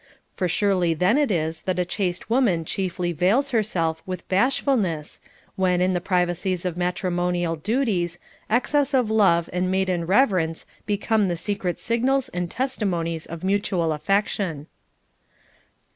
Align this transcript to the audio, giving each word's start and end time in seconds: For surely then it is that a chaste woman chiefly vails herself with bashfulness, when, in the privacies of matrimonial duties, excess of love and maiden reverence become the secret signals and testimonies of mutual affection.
For 0.33 0.47
surely 0.47 0.95
then 0.95 1.19
it 1.19 1.29
is 1.29 1.61
that 1.61 1.77
a 1.77 1.85
chaste 1.85 2.27
woman 2.27 2.65
chiefly 2.65 3.11
vails 3.11 3.51
herself 3.51 4.01
with 4.03 4.27
bashfulness, 4.29 5.19
when, 5.55 5.79
in 5.79 5.93
the 5.93 6.01
privacies 6.01 6.65
of 6.65 6.75
matrimonial 6.75 7.55
duties, 7.55 8.17
excess 8.49 8.95
of 8.95 9.11
love 9.11 9.47
and 9.53 9.69
maiden 9.69 10.07
reverence 10.07 10.65
become 10.87 11.27
the 11.27 11.37
secret 11.37 11.79
signals 11.79 12.29
and 12.29 12.49
testimonies 12.49 13.27
of 13.27 13.43
mutual 13.43 13.91
affection. 13.93 14.65